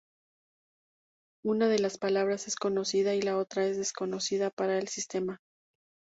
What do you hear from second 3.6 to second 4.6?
es desconocida